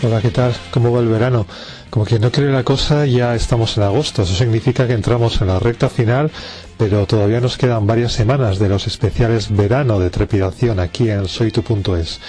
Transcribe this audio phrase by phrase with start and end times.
[0.00, 0.54] Hola, ¿qué tal?
[0.70, 1.44] ¿Cómo va el verano?
[1.90, 4.22] Como quien no quiere la cosa, ya estamos en agosto.
[4.22, 6.30] Eso significa que entramos en la recta final,
[6.76, 12.20] pero todavía nos quedan varias semanas de los especiales verano de trepidación aquí en soytu.es.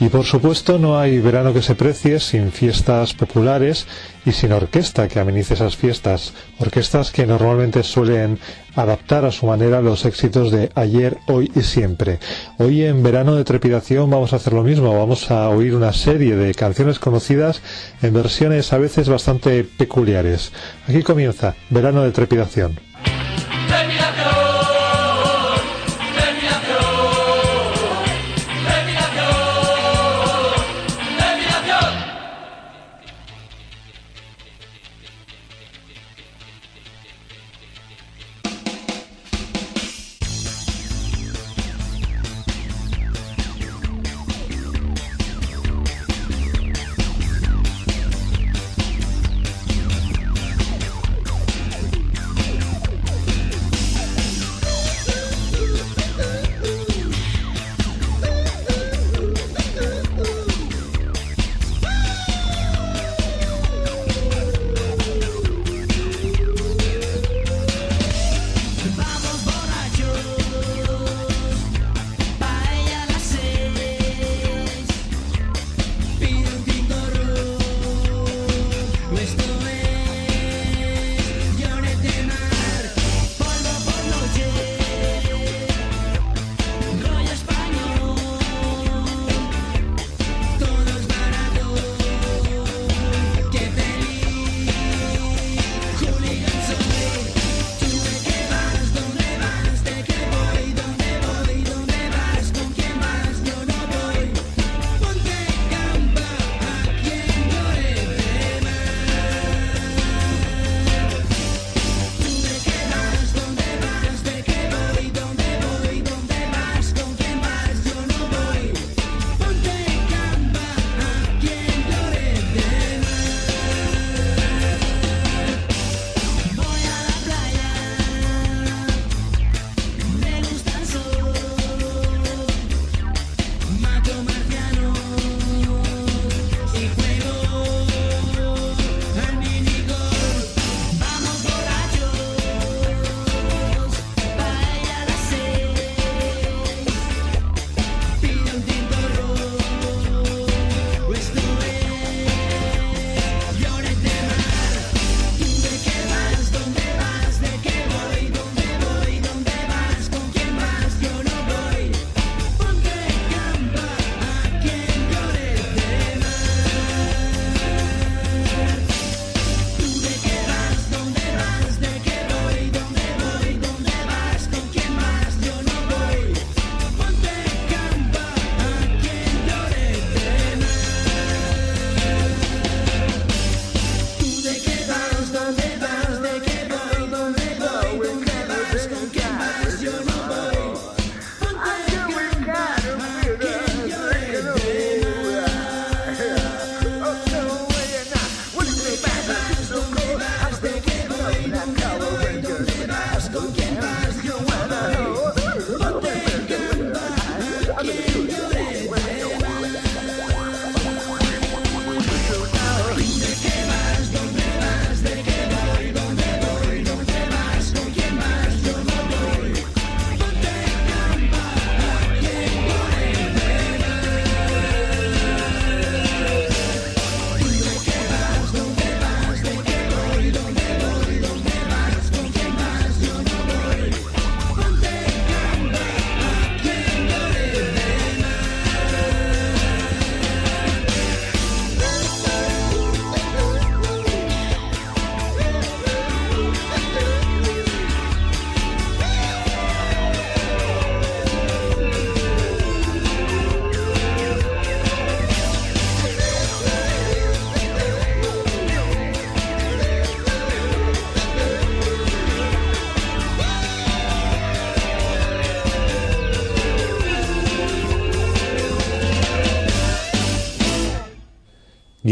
[0.00, 3.86] Y por supuesto no hay verano que se precie sin fiestas populares
[4.26, 6.32] y sin orquesta que amenice esas fiestas.
[6.58, 8.38] Orquestas que normalmente suelen
[8.74, 12.18] adaptar a su manera los éxitos de ayer, hoy y siempre.
[12.58, 14.98] Hoy en verano de trepidación vamos a hacer lo mismo.
[14.98, 17.62] Vamos a oír una serie de canciones conocidas
[18.02, 20.52] en versiones a veces bastante peculiares.
[20.88, 22.93] Aquí comienza Verano de trepidación.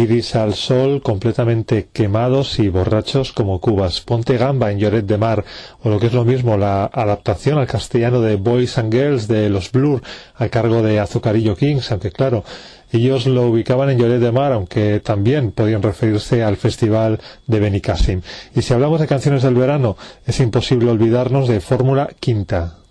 [0.02, 4.00] Guiris al sol, completamente quemados y borrachos como cubas.
[4.00, 5.44] Ponte gamba en Lloret de Mar,
[5.81, 9.49] o lo que es lo mismo, la adaptación al castellano de Boys and Girls de
[9.49, 10.02] los Blur
[10.34, 12.43] a cargo de Azucarillo Kings, aunque claro,
[12.90, 18.22] ellos lo ubicaban en Lloret de Mar, aunque también podían referirse al festival de Benicassim.
[18.56, 19.96] Y si hablamos de canciones del verano,
[20.26, 22.81] es imposible olvidarnos de Fórmula Quinta.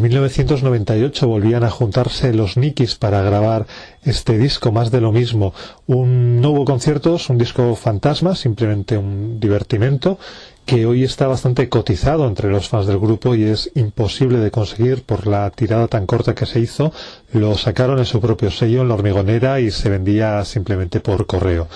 [0.00, 3.66] En 1998 volvían a juntarse los Nikis para grabar
[4.02, 5.52] este disco, más de lo mismo.
[5.86, 10.18] Un, no hubo conciertos, un disco fantasma, simplemente un divertimento,
[10.64, 15.02] que hoy está bastante cotizado entre los fans del grupo y es imposible de conseguir
[15.02, 16.94] por la tirada tan corta que se hizo.
[17.34, 21.68] Lo sacaron en su propio sello en la hormigonera y se vendía simplemente por correo.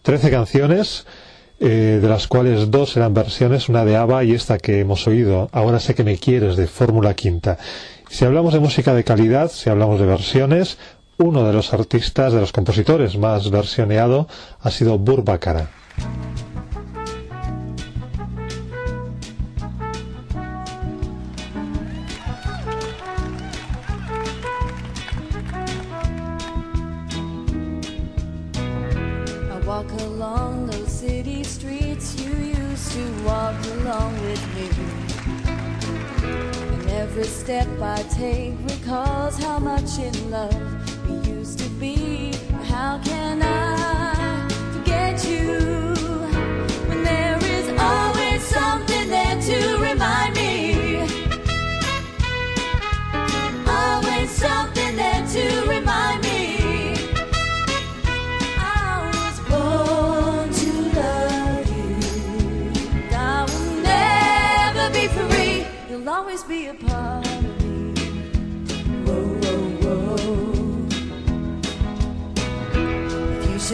[0.00, 1.04] Trece canciones,
[1.58, 5.48] eh, de las cuales dos eran versiones, una de ABBA y esta que hemos oído,
[5.52, 7.58] Ahora sé que me quieres, de Fórmula Quinta.
[8.08, 10.78] Si hablamos de música de calidad, si hablamos de versiones,
[11.18, 14.28] uno de los artistas, de los compositores más versioneado
[14.60, 15.70] ha sido Burbacara.
[37.26, 42.32] Step I take recalls how much in love we used to be.
[42.68, 43.85] How can I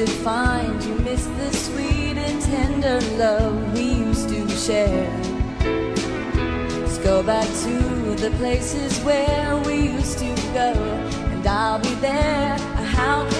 [0.02, 5.08] You find you miss the sweet and tender love we used to share,
[6.80, 10.72] Let's go back to the places where we used to go,
[11.30, 12.58] and I'll be there.
[12.96, 13.31] How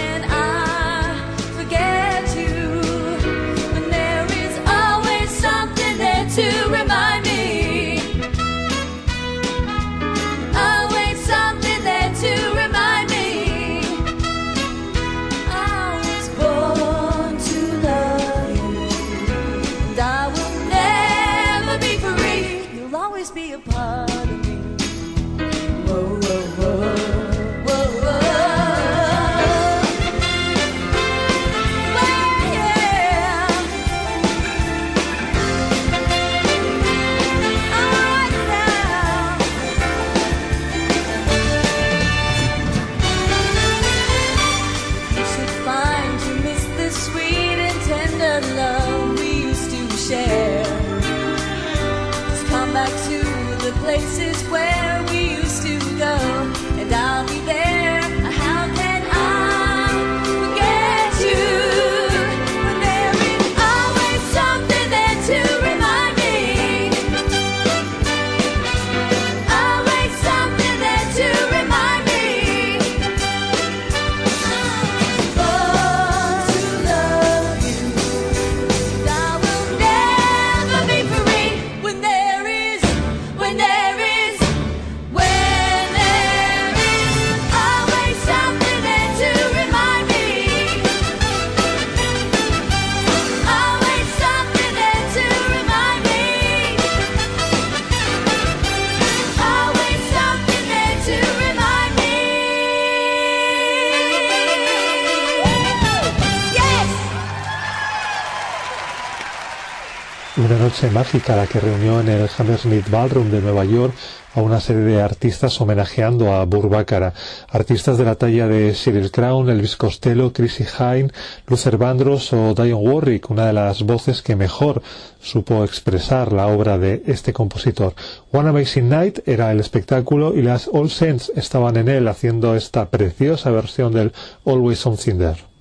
[110.39, 113.93] una noche mágica la que reunió en el Hammersmith Ballroom de Nueva York
[114.35, 117.13] a una serie de artistas homenajeando a Burbácara.
[117.51, 121.11] Artistas de la talla de Cyril Crown, Elvis Costello, Chrissy Hine,
[121.47, 124.83] Luther Vandross o Dion Warwick, una de las voces que mejor
[125.21, 127.95] supo expresar la obra de este compositor.
[128.33, 132.89] One Amazing Night era el espectáculo y las All Saints estaban en él haciendo esta
[132.89, 134.13] preciosa versión del
[134.47, 135.53] Always Something There.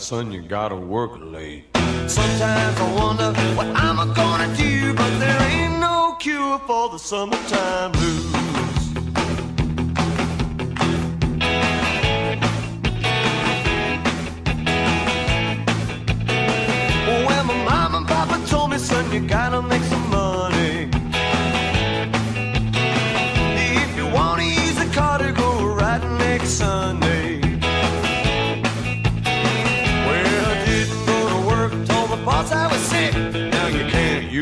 [0.00, 1.64] Son, you gotta work late.
[2.06, 7.92] Sometimes I wonder what I'm gonna do, but there ain't no cure for the summertime
[7.92, 8.29] blues.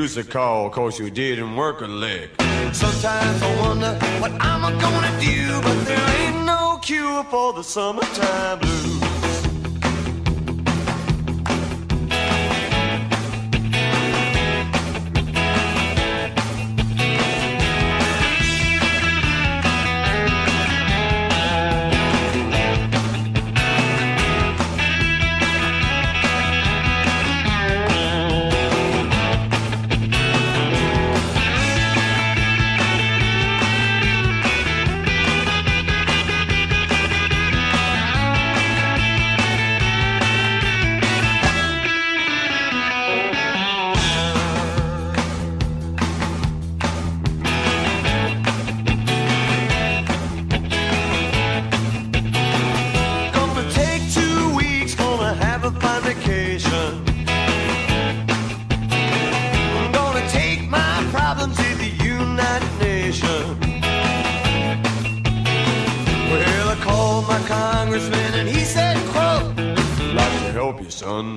[0.09, 2.31] Use the call cause you didn't work a lick.
[2.73, 8.59] Sometimes I wonder what I'm gonna do, but there ain't no cure for the summertime
[8.59, 8.98] blues.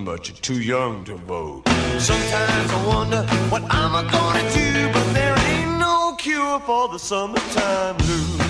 [0.06, 1.68] But you're too young to vote.
[2.00, 7.98] Sometimes I wonder what I'm gonna do, but there ain't no cure for the summertime
[7.98, 8.41] blues.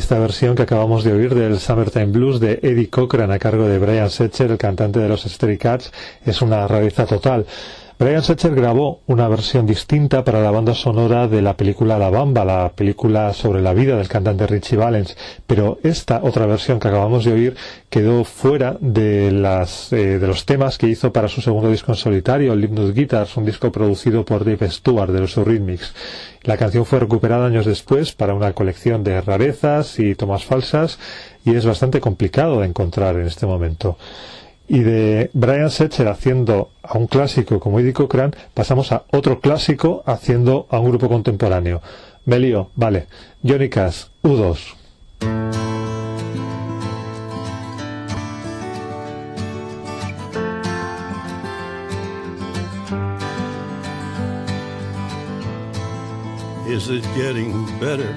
[0.00, 3.78] Esta versión que acabamos de oír del Summertime Blues de Eddie Cochran a cargo de
[3.78, 5.92] Brian Setcher, el cantante de los Stray Cats,
[6.24, 7.44] es una rareza total.
[8.00, 12.46] Brian Setcher grabó una versión distinta para la banda sonora de la película La Bamba,
[12.46, 17.26] la película sobre la vida del cantante Richie Valens, pero esta otra versión que acabamos
[17.26, 17.56] de oír
[17.90, 21.96] quedó fuera de, las, eh, de los temas que hizo para su segundo disco en
[21.96, 25.92] solitario, Limnus Guitars, un disco producido por Dave Stewart de los Eurythmics.
[26.44, 30.98] La canción fue recuperada años después para una colección de rarezas y tomas falsas
[31.44, 33.98] y es bastante complicado de encontrar en este momento.
[34.72, 40.04] Y de Brian Setcher haciendo a un clásico como Eddie Cochran, pasamos a otro clásico
[40.06, 41.82] haciendo a un grupo contemporáneo.
[42.24, 43.08] Melio, vale.
[43.42, 44.76] Johnny Cash, U2.
[56.68, 58.14] Is it getting better?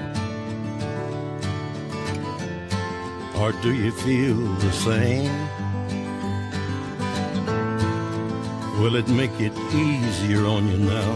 [3.40, 5.63] Or do you feel the same?
[8.84, 11.12] Will it make it easier on you now?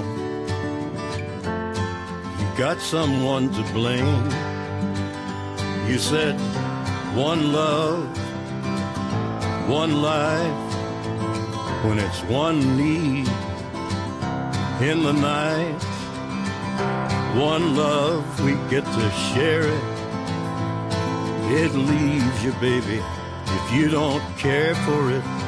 [2.41, 4.25] You got someone to blame.
[5.87, 6.41] You said
[7.15, 8.09] one love,
[9.69, 10.75] one life,
[11.85, 13.29] when it's one need
[14.81, 15.83] in the night.
[17.37, 19.85] One love, we get to share it.
[21.61, 23.03] It leaves you, baby,
[23.45, 25.48] if you don't care for it.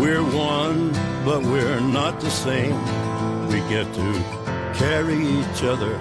[0.00, 0.92] We're one,
[1.24, 2.78] but we're not the same.
[3.48, 4.12] We get to
[4.74, 5.98] carry each other,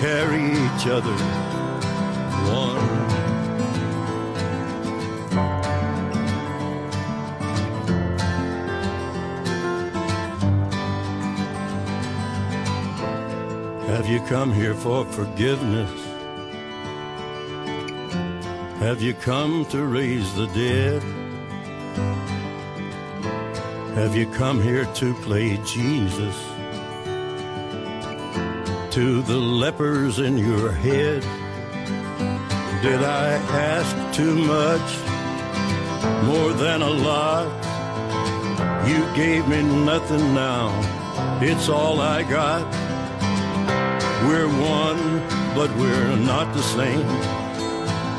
[0.00, 1.16] carry each other
[2.52, 2.96] one.
[13.88, 15.90] Have you come here for forgiveness?
[18.78, 21.25] Have you come to raise the dead?
[23.96, 26.36] Have you come here to play Jesus?
[28.90, 31.22] To the lepers in your head?
[32.82, 34.88] Did I ask too much?
[36.26, 37.48] More than a lot?
[38.86, 40.68] You gave me nothing now.
[41.40, 42.70] It's all I got.
[44.28, 45.20] We're one,
[45.54, 47.06] but we're not the same.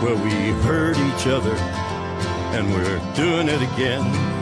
[0.02, 1.56] Well, we hurt each other,
[2.58, 4.37] and we're doing it again.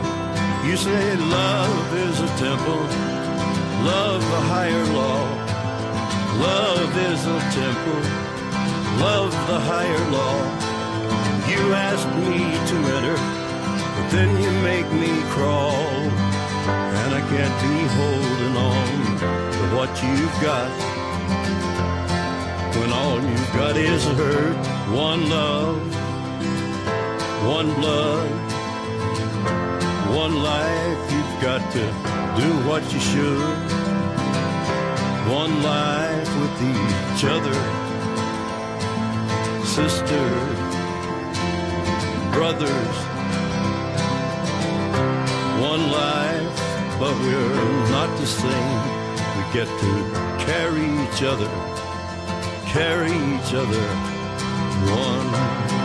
[0.66, 2.82] You say love is a temple,
[3.86, 5.22] love a higher law.
[6.40, 8.02] Love is a temple,
[9.00, 10.38] love the higher law.
[11.48, 13.16] You ask me to enter,
[13.94, 15.86] but then you make me crawl.
[17.00, 18.88] And I can't be holding on
[19.56, 20.70] to what you've got
[22.76, 24.56] when all you've got is hurt.
[24.90, 25.78] One love,
[27.46, 28.55] one blood,
[30.16, 31.12] one life.
[31.12, 31.84] You've got to
[32.40, 33.68] do what you should.
[35.42, 37.58] One life with each other,
[39.64, 40.58] sisters,
[42.34, 42.96] brothers.
[45.70, 46.56] One life,
[46.98, 48.82] but we're not the same.
[49.36, 49.90] We get to
[50.46, 51.76] carry each other
[52.76, 53.86] carry each other.
[54.92, 55.75] One.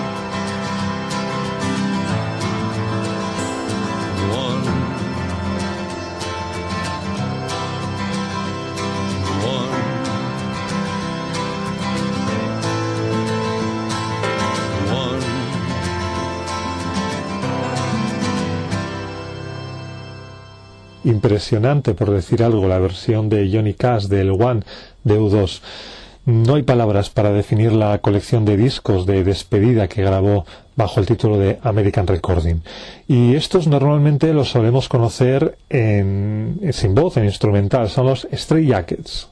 [21.04, 24.62] Impresionante, por decir algo, la versión de Johnny Cash del One
[25.04, 25.62] de U2.
[26.26, 31.08] No hay palabras para definir la colección de discos de despedida que grabó bajo el
[31.08, 32.62] título de American Recording.
[33.08, 39.28] Y estos normalmente los solemos conocer en, sin voz, en instrumental, son los Stray Jackets.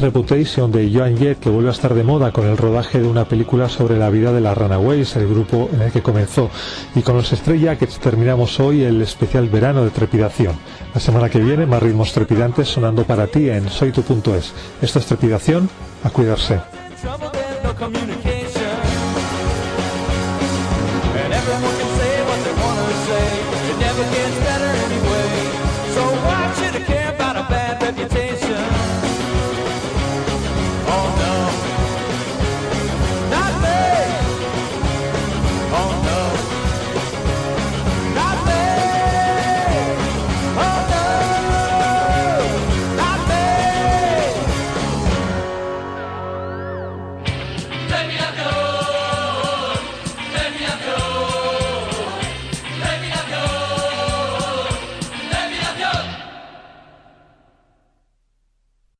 [0.00, 3.26] Reputation de Joan Jett que vuelve a estar de moda con el rodaje de una
[3.26, 6.50] película sobre la vida de las Runaways, el grupo en el que comenzó.
[6.94, 10.56] Y con los Stray Jackets terminamos hoy el especial verano de trepidación.
[10.94, 14.52] La semana que viene más ritmos trepidantes sonando para ti en soytu.es.
[14.80, 15.68] Esto es trepidación,
[16.02, 16.60] a cuidarse.